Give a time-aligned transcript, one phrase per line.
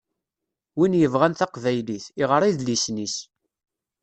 [0.77, 3.15] Win yebɣan taqbaylit, iɣeṛ idlisen-is.